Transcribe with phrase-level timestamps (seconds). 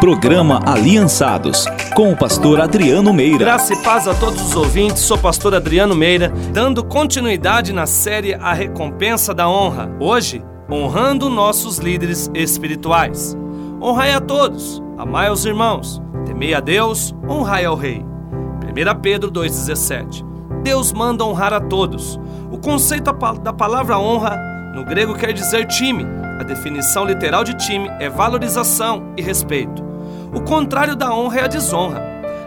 [0.00, 3.36] Programa Aliançados, com o pastor Adriano Meira.
[3.36, 8.32] Graça e paz a todos os ouvintes, sou pastor Adriano Meira, dando continuidade na série
[8.32, 9.94] A Recompensa da Honra.
[10.00, 10.42] Hoje,
[10.72, 13.36] honrando nossos líderes espirituais.
[13.78, 18.02] Honrai a todos, amai aos irmãos, temei a Deus, honrai ao Rei.
[18.02, 20.24] 1 Pedro 2,17
[20.62, 22.18] Deus manda honrar a todos.
[22.50, 23.12] O conceito
[23.42, 24.38] da palavra honra
[24.74, 26.06] no grego quer dizer time.
[26.38, 29.89] A definição literal de time é valorização e respeito.
[30.32, 32.00] O contrário da honra é a desonra.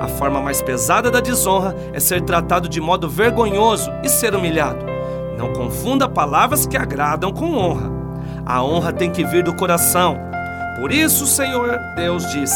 [0.00, 4.84] A forma mais pesada da desonra é ser tratado de modo vergonhoso e ser humilhado.
[5.36, 7.90] Não confunda palavras que agradam com honra.
[8.46, 10.18] A honra tem que vir do coração.
[10.80, 12.52] Por isso o Senhor Deus diz: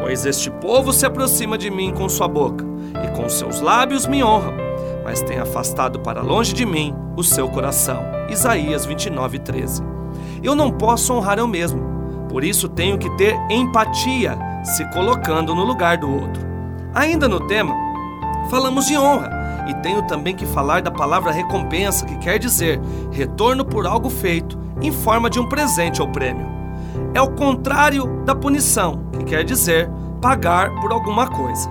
[0.00, 2.64] Pois este povo se aproxima de mim com sua boca,
[3.04, 4.54] e com seus lábios me honram,
[5.04, 8.02] mas tem afastado para longe de mim o seu coração.
[8.28, 9.82] Isaías 29, 13.
[10.42, 11.97] Eu não posso honrar eu mesmo
[12.28, 16.46] por isso tenho que ter empatia, se colocando no lugar do outro.
[16.94, 17.74] Ainda no tema,
[18.50, 22.80] falamos de honra e tenho também que falar da palavra recompensa, que quer dizer
[23.12, 26.46] retorno por algo feito em forma de um presente ou prêmio.
[27.14, 31.68] É o contrário da punição, que quer dizer pagar por alguma coisa.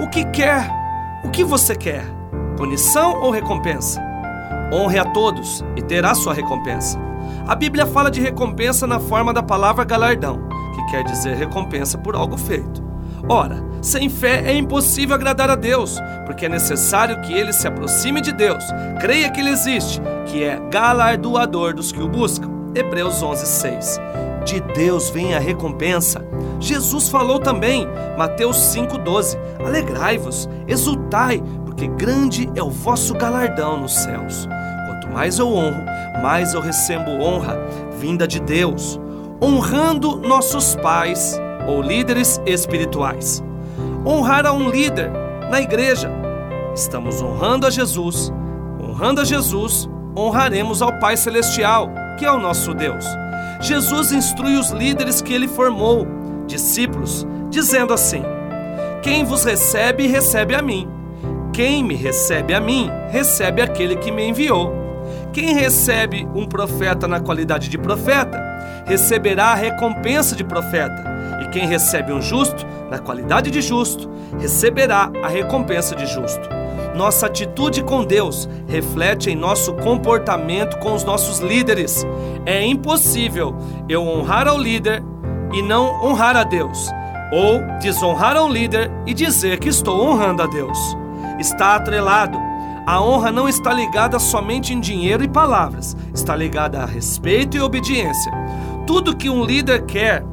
[0.00, 0.70] O que quer?
[1.24, 2.04] O que você quer?
[2.56, 4.00] Punição ou recompensa?
[4.72, 6.98] Honre a todos e terá sua recompensa.
[7.46, 12.14] A Bíblia fala de recompensa na forma da palavra galardão, que quer dizer recompensa por
[12.14, 12.82] algo feito.
[13.28, 18.20] Ora, sem fé é impossível agradar a Deus, porque é necessário que ele se aproxime
[18.20, 18.64] de Deus,
[19.00, 22.48] creia que ele existe, que é galardoador dos que o buscam.
[22.74, 24.00] Hebreus 11:6.
[24.44, 26.24] De Deus vem a recompensa.
[26.58, 29.36] Jesus falou também, Mateus 5:12.
[29.64, 34.48] Alegrai-vos, exultai, porque grande é o vosso galardão nos céus
[35.10, 35.84] mais eu honro,
[36.22, 37.58] mais eu recebo honra
[37.98, 39.00] vinda de Deus,
[39.40, 43.42] honrando nossos pais ou líderes espirituais.
[44.04, 45.10] Honrar a um líder
[45.50, 46.10] na igreja.
[46.74, 48.32] Estamos honrando a Jesus.
[48.80, 51.88] Honrando a Jesus, honraremos ao Pai Celestial,
[52.18, 53.04] que é o nosso Deus.
[53.60, 56.06] Jesus instrui os líderes que ele formou,
[56.46, 58.22] discípulos, dizendo assim:
[59.02, 60.88] Quem vos recebe, recebe a mim.
[61.52, 64.81] Quem me recebe a mim, recebe aquele que me enviou.
[65.32, 68.38] Quem recebe um profeta na qualidade de profeta,
[68.84, 71.10] receberá a recompensa de profeta.
[71.42, 76.48] E quem recebe um justo, na qualidade de justo, receberá a recompensa de justo.
[76.94, 82.06] Nossa atitude com Deus reflete em nosso comportamento com os nossos líderes.
[82.44, 83.56] É impossível
[83.88, 85.02] eu honrar ao líder
[85.54, 86.90] e não honrar a Deus,
[87.32, 90.78] ou desonrar ao líder e dizer que estou honrando a Deus.
[91.38, 92.38] Está atrelado
[92.86, 97.60] a honra não está ligada somente em dinheiro e palavras, está ligada a respeito e
[97.60, 98.32] obediência.
[98.86, 100.24] Tudo que um líder quer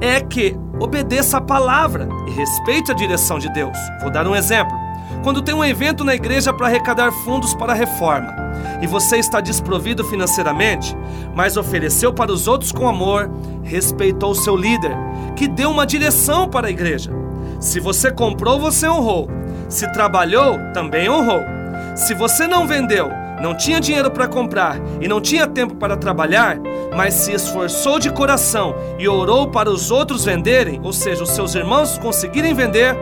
[0.00, 3.76] é que obedeça a palavra e respeite a direção de Deus.
[4.02, 4.76] Vou dar um exemplo.
[5.22, 8.34] Quando tem um evento na igreja para arrecadar fundos para a reforma
[8.82, 10.94] e você está desprovido financeiramente,
[11.34, 13.30] mas ofereceu para os outros com amor,
[13.62, 14.96] respeitou seu líder,
[15.34, 17.10] que deu uma direção para a igreja.
[17.58, 19.28] Se você comprou, você honrou.
[19.68, 21.55] Se trabalhou, também honrou.
[21.96, 26.58] Se você não vendeu, não tinha dinheiro para comprar e não tinha tempo para trabalhar,
[26.94, 31.54] mas se esforçou de coração e orou para os outros venderem, ou seja, os seus
[31.54, 32.94] irmãos conseguirem vender,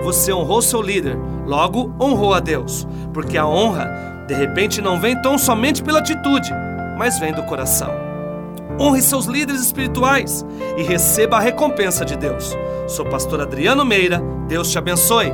[0.00, 5.20] você honrou seu líder, logo honrou a Deus, porque a honra, de repente, não vem
[5.20, 6.52] tão somente pela atitude,
[6.96, 7.90] mas vem do coração.
[8.78, 10.46] Honre seus líderes espirituais
[10.76, 12.56] e receba a recompensa de Deus.
[12.86, 15.32] Sou pastor Adriano Meira, Deus te abençoe.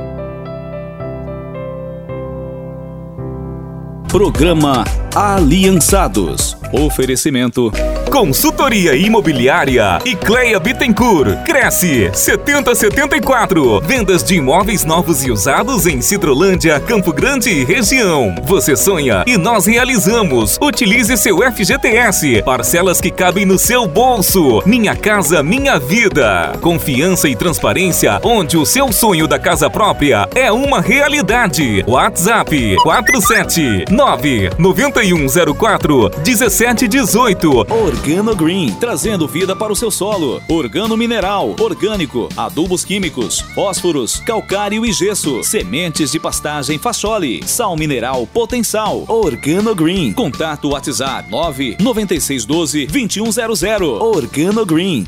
[4.13, 4.83] Programa
[5.15, 6.55] Aliançados.
[6.71, 7.71] Oferecimento
[8.13, 11.35] Consultoria Imobiliária e Cleia Bittencourt.
[11.45, 13.81] Cresce 7074.
[13.81, 18.35] Vendas de imóveis novos e usados em Citrolândia, Campo Grande e região.
[18.43, 20.59] Você sonha e nós realizamos.
[20.61, 22.43] Utilize seu FGTS.
[22.43, 24.61] Parcelas que cabem no seu bolso.
[24.63, 26.53] Minha casa, minha vida.
[26.61, 31.83] Confiança e transparência onde o seu sonho da casa própria é uma realidade.
[31.87, 38.02] WhatsApp 479 9104 1718.
[38.03, 40.43] Organo Green, trazendo vida para o seu solo.
[40.49, 48.27] Organo mineral, orgânico, adubos químicos, fósforos, calcário e gesso, sementes de pastagem Fachole, sal mineral
[48.27, 49.05] Potensal.
[49.07, 50.11] Organo Green.
[50.11, 53.85] Contato WhatsApp 99612 2100.
[54.01, 55.07] Organo Green.